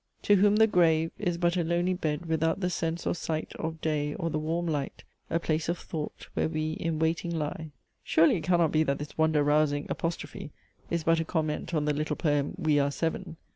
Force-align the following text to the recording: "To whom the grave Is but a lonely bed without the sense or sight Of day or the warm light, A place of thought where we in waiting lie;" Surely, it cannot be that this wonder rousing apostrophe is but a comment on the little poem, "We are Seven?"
"To 0.23 0.37
whom 0.37 0.55
the 0.55 0.65
grave 0.65 1.11
Is 1.19 1.37
but 1.37 1.55
a 1.57 1.63
lonely 1.63 1.93
bed 1.93 2.25
without 2.25 2.59
the 2.59 2.71
sense 2.71 3.05
or 3.05 3.13
sight 3.13 3.53
Of 3.59 3.81
day 3.81 4.15
or 4.15 4.31
the 4.31 4.39
warm 4.39 4.65
light, 4.65 5.03
A 5.29 5.39
place 5.39 5.69
of 5.69 5.77
thought 5.77 6.27
where 6.33 6.49
we 6.49 6.71
in 6.71 6.97
waiting 6.97 7.29
lie;" 7.37 7.69
Surely, 8.01 8.37
it 8.37 8.41
cannot 8.43 8.71
be 8.71 8.81
that 8.81 8.97
this 8.97 9.15
wonder 9.15 9.43
rousing 9.43 9.85
apostrophe 9.91 10.49
is 10.89 11.03
but 11.03 11.19
a 11.19 11.23
comment 11.23 11.75
on 11.75 11.85
the 11.85 11.93
little 11.93 12.15
poem, 12.15 12.55
"We 12.57 12.79
are 12.79 12.89
Seven?" 12.89 13.37